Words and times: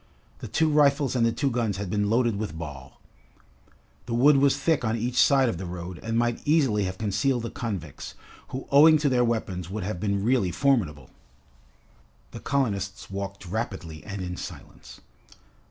The 0.39 0.47
two 0.47 0.67
rifles 0.71 1.15
and 1.15 1.23
the 1.23 1.31
two 1.31 1.51
guns 1.51 1.77
had 1.77 1.91
been 1.91 2.09
loaded 2.09 2.35
with 2.37 2.57
ball. 2.57 2.99
The 4.07 4.15
wood 4.15 4.37
was 4.37 4.57
thick 4.57 4.83
on 4.83 4.97
each 4.97 5.17
side 5.21 5.47
of 5.47 5.59
the 5.59 5.65
road 5.67 5.99
and 6.01 6.17
might 6.17 6.41
easily 6.43 6.85
have 6.85 6.97
concealed 6.97 7.43
the 7.43 7.51
convicts, 7.51 8.15
who 8.47 8.65
owing 8.71 8.97
to 8.97 9.09
their 9.09 9.23
weapons 9.23 9.69
would 9.69 9.83
have 9.83 9.99
been 9.99 10.23
really 10.23 10.49
formidable. 10.49 11.11
The 12.31 12.39
colonists 12.39 13.11
walked 13.11 13.45
rapidly 13.45 14.03
and 14.03 14.23
in 14.23 14.37
silence. 14.37 15.01